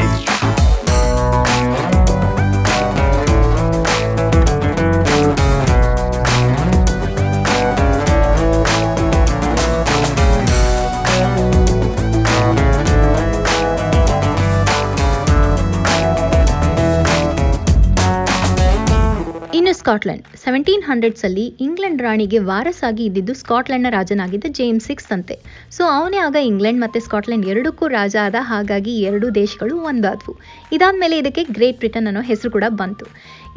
ಸ್ಕಾಟ್ಲೆಂಡ್. 19.82 20.26
ಸೆವೆಂಟೀನ್ 20.44 20.84
ಹಂಡ್ರೆಡ್ಸಲ್ಲಿ 20.84 21.46
ಇಂಗ್ಲೆಂಡ್ 21.66 22.02
ರಾಣಿಗೆ 22.02 22.40
ವಾರಸಾಗಿ 22.50 23.04
ಇದ್ದಿದ್ದು 23.06 23.34
ಸ್ಕಾಟ್ಲೆಂಡ್ನ 23.34 23.90
ರಾಜನಾಗಿದ್ದ 23.90 24.50
ಜೇಮ್ಸ್ 24.50 24.88
ಸಿಕ್ಸ್ 24.88 25.10
ಅಂತೆ. 25.12 25.36
ಸೊ 25.72 25.84
ಅವನೇ 25.98 26.18
ಆಗ 26.18 26.38
ಇಂಗ್ಲೆಂಡ್ 26.52 26.82
ಮತ್ತು 26.82 27.00
ಸ್ಕಾಟ್ಲೆಂಡ್ 27.00 27.46
ಎರಡಕ್ಕೂ 27.46 27.88
ರಾಜ 27.88 28.16
ಆದ 28.24 28.36
ಹಾಗಾಗಿ 28.40 28.94
ಎರಡೂ 29.02 29.30
ದೇಶಗಳು 29.42 29.78
ಒಂದಾದವು. 29.92 30.36
ಇದಾದಮೇಲೆ 30.72 31.18
ಇದಕ್ಕೆ 31.18 31.44
ಗ್ರೇಟ್ 31.44 31.78
ಬ್ರಿಟನ್ 31.78 32.08
ಅನ್ನೋ 32.08 32.22
ಹೆಸರು 32.22 32.52
ಕೂಡ 32.52 32.64
ಬಂತು. 32.82 33.08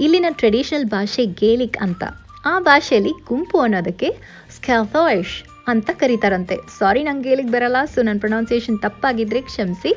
ಇಲ್ಲಿನ 0.00 0.30
ಟ್ರೆಡಿಷನಲ್ 0.30 0.86
ಭಾಷೆ 0.86 1.26
ಗೇಲಿಕ್ 1.26 1.78
ಅಂತ. 1.86 2.04
ಆ 2.46 2.54
ಭಾಷೆಯಲ್ಲಿ 2.60 3.12
ಗುಂಪು 3.28 3.58
ಅನ್ನೋದಕ್ಕೆ 3.60 4.08
ಸ್ಕ್ಯಾಫಾಯ್ಶ್ 4.56 5.36
ಅಂತ 5.68 5.90
ಕರೀತಾರಂತೆ. 6.00 6.56
ಸಾರಿ 6.78 7.02
ನಂಗೆ 7.02 7.28
ಗೇಲಿಕ್ 7.28 7.52
ಬರಲ್ಲ 7.52 7.78
ಸೊ 7.94 8.02
ನನ್ನ 8.02 8.18
ಪ್ರೊನೌನ್ಸಿಯೇಷನ್ 8.18 8.78
ತಪ್ಪಾಗಿದ್ರೆ 8.78 9.40
ಕ್ಷಮಿಸಿ. 9.40 9.92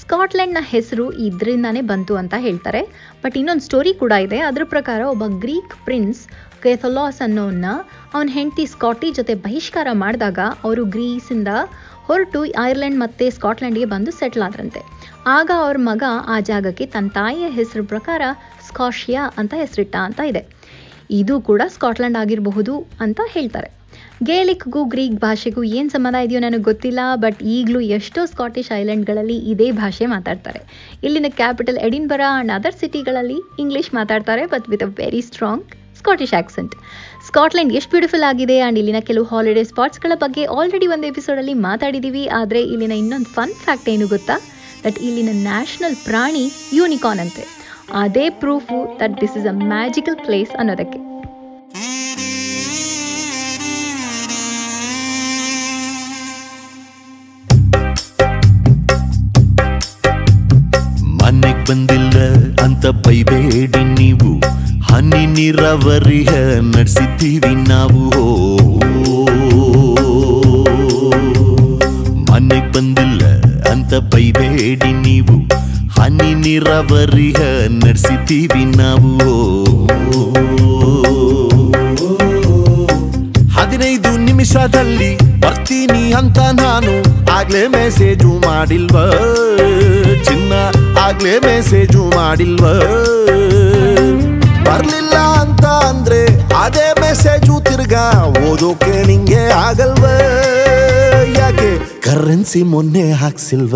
ಸ್ಕಾಟ್ಲೆಂಡ್ನ 0.00 0.60
ಹೆಸರು 0.72 1.04
ಇದರಿಂದಾನೇ 1.26 1.80
ಬಂತು 1.80 2.14
ಅಂತ 2.16 2.34
ಹೇಳ್ತಾರೆ. 2.38 2.82
ಬಟ್ 3.22 3.36
ಇನ್ನೊಂದು 3.36 3.64
ಸ್ಟೋರಿ 3.64 3.92
ಕೂಡ 3.94 4.12
ಇದೆ. 4.26 4.38
ಅದ್ರ 4.40 4.64
ಪ್ರಕಾರ 4.64 5.00
ಒಬ್ಬ 5.14 5.24
ಗ್ರೀಕ್ 5.44 5.74
ಪ್ರಿನ್ಸ್ 5.84 6.20
ಕೆಥಲಾಸ್ 6.62 7.22
ಅನ್ನೋನ್ನ 7.22 7.66
ಅವನ 8.14 8.28
ಹೆಂಡತಿ 8.32 8.66
ಸ್ಕಾಟಿ 8.66 9.10
ಜೊತೆ 9.10 9.34
ಬಹಿಷ್ಕಾರ 9.34 9.88
ಮಾಡಿದಾಗ 9.92 10.38
ಅವರು 10.64 10.84
ಗ್ರೀಸಿಂದ 10.84 11.48
ಹೊರಟು 12.08 12.40
ಐರ್ಲೆಂಡ್ 12.66 12.98
ಮತ್ತು 13.00 13.24
ಸ್ಕಾಟ್ಲೆಂಡ್ಗೆ 13.30 13.84
ಬಂದು 13.84 14.10
ಸೆಟ್ಲ್ 14.10 14.42
ಆದ್ರಂತೆ. 14.42 14.80
ಆಗ 15.26 15.50
ಅವ್ರ 15.64 15.76
ಮಗ 15.80 16.02
ಆ 16.26 16.40
ಜಾಗಕ್ಕೆ 16.40 16.86
ತನ್ನ 16.86 17.08
ತಾಯಿಯ 17.08 17.48
ಹೆಸರು 17.48 17.84
ಪ್ರಕಾರ 17.84 18.22
ಸ್ಕಾಷಿಯಾ 18.68 19.24
ಅಂತ 19.36 19.54
ಹೆಸರಿಟ್ಟ 19.56 19.96
ಅಂತ 19.96 20.20
ಇದೆ. 20.20 20.42
ಇದು 21.10 21.40
ಕೂಡ 21.40 21.62
ಸ್ಕಾಟ್ಲೆಂಡ್ 21.66 22.16
ಆಗಿರಬಹುದು 22.16 22.86
ಅಂತ 23.00 23.20
ಹೇಳ್ತಾರೆ. 23.28 23.77
ಗೇಲಿಕ್ಗೂ 24.26 24.80
ಗ್ರೀಕ್ 24.92 25.18
ಭಾಷೆಗೂ 25.24 25.62
ಏನು 25.78 25.90
ಸಂಬಂಧ 25.94 26.16
ಇದೆಯೋ 26.26 26.40
ನನಗೆ 26.44 26.64
ಗೊತ್ತಿಲ್ಲ, 26.68 27.00
ಬಟ್ 27.24 27.42
ಈಗಲೂ 27.56 27.80
ಎಷ್ಟೋ 27.96 28.20
ಸ್ಕಾಟಿಷ್ 28.26 28.70
ಐಲ್ಯಾಂಡ್ಗಳಲ್ಲಿ 28.78 29.36
ಇದೇ 29.52 29.70
ಭಾಷೆ 29.80 30.06
ಮಾತಾಡ್ತಾರೆ. 30.14 30.60
ಇಲ್ಲಿನ 31.06 31.28
ಕ್ಯಾಪಿಟಲ್ 31.40 31.78
ಎಡಿನ್ಬರ 31.86 32.22
ಆ್ಯಂಡ್ 32.30 32.52
ಅದರ್ 32.56 32.76
ಸಿಟಿಗಳಲ್ಲಿ 32.80 33.38
ಇಂಗ್ಲೀಷ್ 33.64 33.90
ಮಾತಾಡ್ತಾರೆ, 33.98 34.46
but 34.54 34.66
with 34.72 34.82
a 34.86 34.90
very 35.02 35.20
strong 35.28 35.64
Scottish 36.00 36.34
accent. 36.40 36.74
Scotland 37.28 37.72
ಎಷ್ಟು 37.78 37.92
ಬ್ಯೂಟಿಫುಲ್ 37.94 38.26
ಆಗಿದೆ 38.30 38.56
ಆ್ಯಂಡ್ 38.60 38.78
ಇಲ್ಲಿನ 38.82 39.00
ಕೆಲವು 39.08 39.26
ಹಾಲಿಡೇ 39.32 39.64
ಸ್ಪಾಟ್ಸ್ಗಳ 39.72 40.12
ಬಗ್ಗೆ 40.24 40.44
ಆಲ್ರೆಡಿ 40.56 40.86
ಒಂದು 40.94 41.06
ಎಪಿಸೋಡಲ್ಲಿ 41.12 41.54
ಮಾತಾಡಿದ್ದೀವಿ 41.68 42.24
ಆದರೆ 42.40 42.62
ಇಲ್ಲಿನ 42.74 42.96
ಇನ್ನೊಂದು 43.02 43.30
ಫನ್ 43.36 43.54
ಫ್ಯಾಕ್ಟ್ 43.64 43.88
ಏನು 43.94 44.08
ಗೊತ್ತಾ? 44.14 44.36
ದಟ್ 44.84 44.98
ಇಲ್ಲಿನ 45.08 45.34
ನ್ಯಾಷನಲ್ 45.48 45.96
ಪ್ರಾಣಿ 46.08 46.44
ಯೂನಿಕಾರ್ನ್ 46.78 47.22
ಅಂತೆ. 47.26 47.44
ಅದೇ 48.04 48.30
proof 48.42 48.78
that 49.02 49.16
this 49.20 49.36
is 49.42 49.48
a 49.52 49.56
magical 49.74 50.18
place 50.26 50.54
ಅನ್ನೋದಕ್ಕೆ. 50.62 51.00
ಬಂದಿಲ್ಲ 61.68 62.16
ಅಂತ 62.64 62.86
ಬೈಬೇಡಿ 63.04 63.82
ನೀವು 63.96 64.30
ಹನಿ 64.88 65.22
ನೀರಾವರಿಯ 65.32 66.30
ನಡೆಸಿದ್ದೀವಿ 66.68 67.52
ನಾವು 67.68 68.02
ಮನೆಗ್ 72.30 72.70
ಬಂದಿಲ್ಲ 72.76 73.22
ಅಂತ 73.72 73.94
ಬೈಬೇಡಿ 74.12 74.92
ನೀವು 75.04 75.36
ಹನಿ 75.98 76.30
ನೀರಾವರಿಯ 76.42 77.40
ನಡೆಸಿದ್ದೀವಿ 77.78 78.64
ನಾವು 78.74 79.12
ನಿಮಿಷದಲ್ಲಿ 84.48 85.08
ಬರ್ತೀನಿ 85.40 86.12
ಅಂತ 86.12 86.38
ನಾನು 86.38 86.92
ಆಗ್ಲೇ 87.32 87.68
ಮೆಸೇಜು 87.68 88.28
ಮಾಡಿಲ್ವ? 88.46 88.96
ಚಿನ್ನ 90.24 90.52
ಆಗ್ಲೇ 90.98 91.38
ಮೆಸೇಜು 91.38 92.02
ಮಾಡಿಲ್ವ? 92.16 92.64
ಬರ್ಲಿಲ್ಲ 94.64 95.16
ಅಂತ 95.40 95.64
ಅಂದ್ರೆ 95.90 96.20
ಅದೇ 96.56 97.00
ಮೆಸೇಜು 97.00 97.60
ತಿರ್ಗಾ 97.60 98.06
ಓದೋಕೆ 98.50 99.06
ನಿಂಗೆ 99.06 99.42
ಆಗಲ್ವ? 99.66 100.06
ಯಾಕೆ 101.38 101.70
ಕರೆನ್ಸಿ 102.00 102.62
ಮೊನ್ನೆ 102.62 103.12
ಹಾಕ್ಸಿಲ್ವ? 103.12 103.74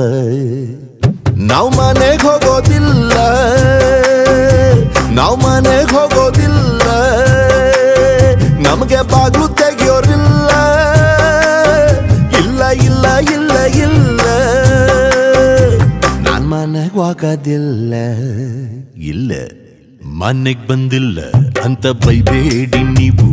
ನಾವು 1.50 1.71
ಮನೆಗೆ 1.71 2.23
ಹೋಗೋದಿಲ್ಲ. 2.26 3.12
ನಾವು 5.11 5.37
ಮನೆಗೆ 5.37 5.95
ಹೋಗೋದಿಲ್ಲ. 5.95 6.83
ನಮಗೆ 8.67 8.97
ಬಾಗ್ಲು 9.12 9.49
ತೆಗಿಯೋರಿಲ್ಲ 9.49 9.82
ಮನೆಗ್ 17.25 17.41
ಹೋಗೋದಿಲ್ಲ 17.45 17.95
ಇಲ್ಲ 19.02 19.33
ಮನೆಗ್ 20.21 20.64
ಬಂದಿಲ್ಲ 20.69 21.19
ಅಂತ 21.64 21.87
ಬೈಬೇಡಿ 22.05 22.81
ನೀವು 22.97 23.29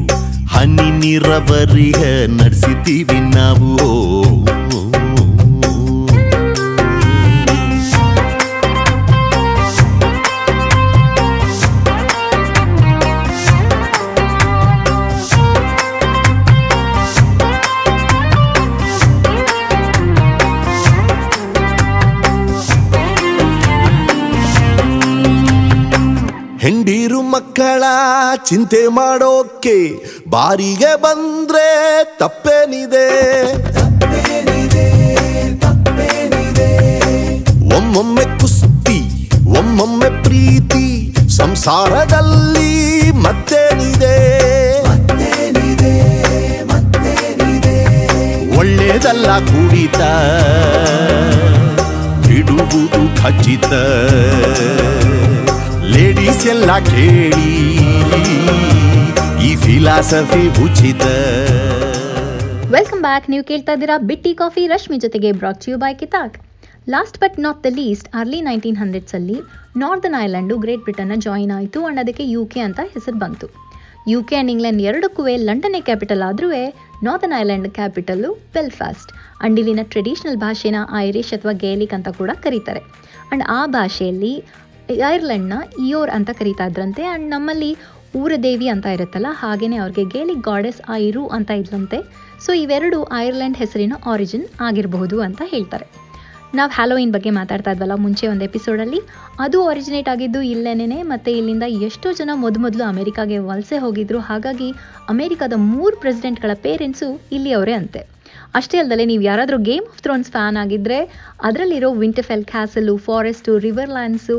ಹನಿ 0.54 0.88
ನೀರವರಿಗ 1.00 2.02
ನಡೆಸಿದ್ದೀವಿ 2.38 3.20
ನಾವು 3.36 3.72
ಮಕ್ಕಳ 27.60 27.86
ಚಿಂತೆ 28.48 28.80
ಮಾಡೋಕೆ 28.88 29.78
ಬಾರಿಗೆ 30.30 30.92
ಬಂದ್ರೆ 31.02 31.64
ತಪ್ಪೇನಿದೆ. 32.20 33.08
ಒಮ್ಮೊಮ್ಮೆ 37.78 38.26
ಕುಸ್ತಿ, 38.40 39.00
ಒಮ್ಮೊಮ್ಮೆ 39.58 40.10
ಪ್ರೀತಿ 40.24 40.86
ಸಂಸಾರದಲ್ಲಿ 41.38 42.72
ಮತ್ತೇನಿದೆ. 43.26 44.16
ಒಳ್ಳೇದಲ್ಲ 48.60 49.38
ಕುಡಿತ 49.52 50.02
ಬಿಡುವುದು 52.28 53.04
ಖಚಿತ. 53.22 53.74
ಲೇಡೀಸ್ 56.40 56.52
ಎಲ್ಲ 56.52 56.74
ಕೇಳಿ 56.90 57.48
ಈ 59.48 59.50
ಫಿಲಾಸಫಿ 59.64 60.44
ಉಚಿತ. 60.66 61.06
ವೆಲ್ಕಮ್ 62.76 63.02
ಬ್ಯಾಕ್ 63.06 63.26
ನೀವು 63.32 63.44
ಕೇಳ್ತಾ 63.50 63.74
ಇದ್ದೀರಾ 63.76 63.96
ಬಿಟ್ಟಿ 64.10 64.32
ಕಾಫಿ, 64.42 64.64
ರಶ್ಮಿ 64.74 64.98
ಜೊತೆಗೆ 65.06 65.30
brought 65.40 65.66
you 65.70 65.78
by 65.84 65.92
ಕಿತಾಕ್. 66.02 66.36
Last 66.94 67.18
but 67.24 67.36
not 67.46 67.60
the 67.66 67.72
least 67.80 68.08
early 68.20 68.40
nineteen 68.50 68.78
ಹಂಡ್ರೆಡ್ಸಲ್ಲಿ 68.82 69.38
Northern 69.84 70.16
Ireland 70.22 70.58
Great 70.64 70.84
ಬ್ರಿಟನ್ನ 70.86 71.18
ಜಾಯಿನ್ 71.28 71.52
ಆಯಿತು. 71.58 71.82
ಅಂಡ್ 71.90 72.02
ಅದಕ್ಕೆ 72.04 72.26
ಯು 72.34 72.44
ಕೆ 72.54 72.62
ಅಂತ 72.68 72.80
ಹೆಸರು 72.96 73.20
ಬಂತು. 73.26 73.50
ಯು 74.14 74.22
ಕೆ 74.30 74.38
ಆ್ಯಂಡ್ 74.38 74.54
ಇಂಗ್ಲೆಂಡ್ 74.56 74.82
ಎರಡಕ್ಕೂ 74.90 75.26
ಲಂಡನ್ನೇ 75.50 75.84
ಕ್ಯಾಪಿಟಲ್ 75.90 76.24
ಆದರೂ 76.30 76.50
Northern 77.08 77.36
Ireland 77.42 77.70
capital 77.80 78.32
Belfast 78.56 79.12
and 79.44 79.60
ಇಲ್ಲಿನ 79.64 79.84
ಟ್ರೆಡಿಷನಲ್ 79.94 80.40
ಭಾಷೆನ 80.46 80.78
ಐರಿಷ್ 81.06 81.34
ಅಥವಾ 81.40 81.56
ಗೇಲಿಕ್ 81.66 81.94
ಅಂತ 82.00 82.10
ಕೂಡ 82.22 82.32
ಕರೀತಾರೆ. 82.48 82.84
ಅಂಡ್ 83.34 83.44
ಆ 83.58 83.62
ಭಾಷೆಯಲ್ಲಿ 83.78 84.34
ಐರ್ಲೆಂಡ್ನ 84.94 85.54
ಇಯೋರ್ 85.80 86.10
ಅಂತ 86.10 86.30
ಕರೀತಾ 86.30 86.66
ಇದ್ರಂತೆ 86.66 87.04
ಆ್ಯಂಡ್ 87.04 87.30
ನಮ್ಮಲ್ಲಿ 87.30 87.78
ಊರ 88.16 88.32
ದೇವಿ 88.44 88.68
ಅಂತ 88.68 88.86
ಇರುತ್ತಲ್ಲ 88.86 89.28
ಹಾಗೆಯೇ 89.32 89.78
ಅವ್ರಿಗೆ 89.78 90.04
ಗೇಲಿಕ್ 90.10 90.42
ಗಾಡೆಸ್ 90.42 90.82
ಐರು 90.92 91.28
ಅಂತ 91.28 91.52
ಇದ್ಲಂತೆ 91.52 91.98
ಸೊ 92.46 92.54
ಇವೆರಡು 92.54 93.08
ಐರ್ಲೆಂಡ್ 93.14 93.58
ಹೆಸರಿನ 93.58 93.94
ಆರಿಜಿನ್ 94.06 94.46
ಆಗಿರಬಹುದು 94.62 95.22
ಅಂತ 95.22 95.42
ಹೇಳ್ತಾರೆ. 95.46 95.86
ನಾವು 96.56 96.72
ಹ್ಯಾಲೋಯಿನ್ 96.72 97.12
ಬಗ್ಗೆ 97.12 97.30
ಮಾತಾಡ್ತಾ 97.30 97.72
ಇದ್ವಲ್ಲ 97.72 97.96
ಮುಂಚೆ 97.96 98.28
ಒಂದು 98.28 98.44
ಎಪಿಸೋಡಲ್ಲಿ, 98.44 99.00
ಅದು 99.40 99.64
ಒರಿಜಿನೇಟ್ 99.64 100.10
ಆಗಿದ್ದು 100.10 100.42
ಇಲ್ಲೇನೇ 100.42 101.04
ಮತ್ತು 101.04 101.32
ಇಲ್ಲಿಂದ 101.32 101.64
ಎಷ್ಟೋ 101.64 102.12
ಜನ 102.12 102.30
ಮೊದಮೊದಲು 102.34 102.84
ಅಮೆರಿಕಾಗೆ 102.84 103.38
ವಲಸೆ 103.38 103.78
ಹೋಗಿದ್ರು, 103.78 104.20
ಹಾಗಾಗಿ 104.20 104.74
ಅಮೆರಿಕದ 105.08 105.54
ಮೂರು 105.58 105.98
ಪ್ರೆಸಿಡೆಂಟ್ಗಳ 105.98 106.52
ಪೇರೆಂಟ್ಸು 106.54 107.22
ಇಲ್ಲಿಯವರೇ 107.32 107.74
ಅಂತೆ. 107.74 108.19
ಅಷ್ಟೇ 108.58 108.78
ಅಲ್ಲದೆ 108.82 109.04
ನೀವು 109.10 109.24
ಯಾರಾದರೂ 109.30 109.58
ಗೇಮ್ 109.68 109.86
ಆಫ್ 109.92 110.00
ಥ್ರೋನ್ಸ್ 110.06 110.30
ಫ್ಯಾನ್ 110.36 110.58
ಆಗಿದ್ದರೆ 110.62 111.00
ಅದರಲ್ಲಿರೋ 111.48 111.90
Winterfell 112.04 112.46
castle 112.52 112.94
forest 113.08 113.52
Riverlands 113.98 114.36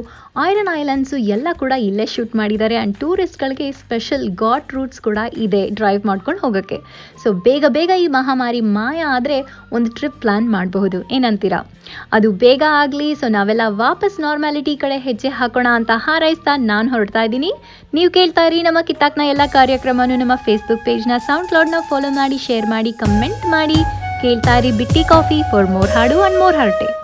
Iron 0.47 0.71
Islands 0.79 1.17
ಎಲ್ಲ 1.35 1.49
ಕೂಡ 1.61 1.73
ಇಲ್ಲೇ 1.89 2.07
ಶೂಟ್ 2.15 2.35
ಮಾಡಿದ್ದಾರೆ 2.41 2.77
ಆ್ಯಂಡ್ 2.81 2.97
ಟೂರಿಸ್ಟ್ಗಳಿಗೆ 3.03 3.67
ಸ್ಪೆಷಲ್ 3.83 4.27
ಗಾಟ್ 4.43 4.73
ರೂಟ್ಸ್ 4.77 5.01
ಕೂಡ 5.07 5.19
ಇದೆ 5.45 5.63
ಡ್ರೈವ್ 5.79 6.03
ಮಾಡ್ಕೊಂಡು 6.11 6.41
ಹೋಗೋಕ್ಕೆ. 6.45 6.79
ಸೊ 7.23 7.31
ಬೇಗ 7.47 7.65
ಬೇಗ 7.77 7.91
ಈ 8.05 8.07
ಮಹಾಮಾರಿ 8.19 8.61
ಮಾಯ 8.79 9.01
ಆದರೆ 9.17 9.39
ಒಂದು 9.77 9.91
ಟ್ರಿಪ್ 9.99 10.19
ಪ್ಲ್ಯಾನ್ 10.25 10.49
ಮಾಡಬಹುದು. 10.57 11.01
ಏನಂತೀರಾ? 11.19 11.61
ಅದು 12.17 12.29
ಬೇಗ 12.45 12.63
ಆಗಲಿ 12.83 13.09
ಸೊ 13.21 13.29
ನಾವೆಲ್ಲ 13.37 13.65
ವಾಪಸ್ 13.85 14.19
ನಾರ್ಮ್ಯಾಲಿಟಿ 14.27 14.75
ಕಡೆ 14.83 14.99
ಹೆಜ್ಜೆ 15.07 15.33
ಹಾಕೋಣ 15.39 15.69
ಅಂತ 15.79 15.93
ಹಾರೈಸ್ತಾ 16.07 16.55
ನಾನು 16.73 16.89
ಹೊರಡ್ತಾ 16.95 17.25
ಇದ್ದೀನಿ. 17.29 17.53
ನೀವು 17.99 18.11
ಕೇಳ್ತಾ 18.19 18.45
ಇರಿ 18.51 18.61
ನಮ್ಮ 18.69 18.83
ಕಿತ್ತಾಕ್ನ 18.91 19.25
ಎಲ್ಲ 19.35 19.47
ಕಾರ್ಯಕ್ರಮನೂ 19.59 20.17
ನಮ್ಮ 20.25 20.37
ಫೇಸ್ಬುಕ್ 20.49 20.85
ಪೇಜ್ನ 20.91 21.19
ಸೌಂಡ್ 21.31 21.51
ಕ್ಲೌಡ್ನ 21.53 21.81
ಫಾಲೋ 21.91 22.13
ಮಾಡಿ 22.21 22.39
ಶೇರ್ 22.49 22.69
ಮಾಡಿ 22.77 22.93
ಕಮೆಂಟ್ 23.05 23.47
ಮಾಡಿ. 23.57 23.81
ಕೇಳ್ತಾ 24.23 24.55
ಇರಿ 24.59 24.73
ಬಿಟ್ಟಿ 24.73 25.05
ಕಾಫಿ 25.05 25.39
ಫಾರ್ 25.51 25.69
ಮೋರ್ 25.75 25.91
ಹಾಡು 25.91 26.17
ಅಂಡ್ 26.21 26.39
ಮೋರ್ 26.39 26.57
ಹರ್ಟೆ. 26.57 27.00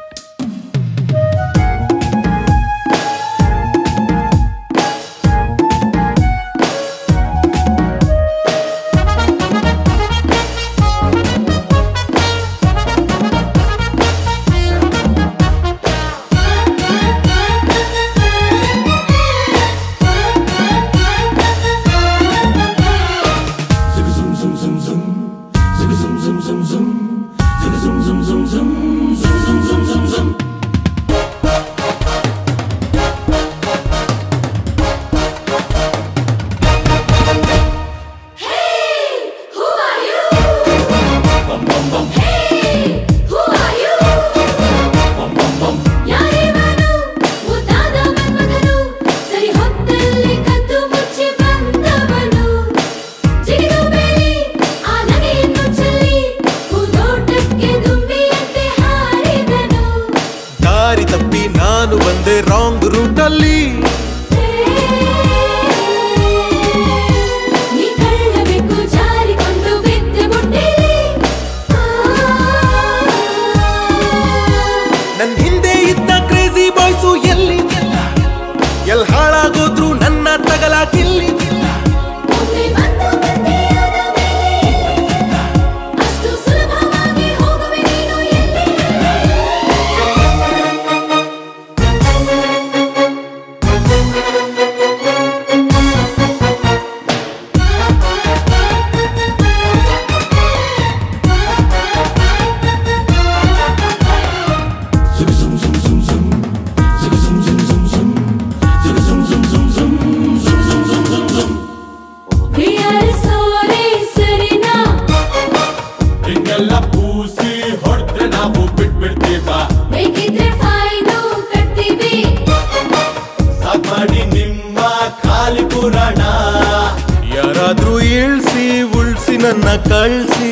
ಹೇಗಾದ್ರೂ 127.67 127.95
ಇಳಿಸಿ 128.01 128.65
ಉಳ್ಸಿ 128.99 129.37
ನನ್ನ 129.37 129.69
ಕಳ್ಸಿ. 129.87 130.51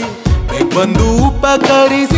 ಬಂದು 0.77 1.07
ಉಪಕರಿಸಿ 1.27 2.14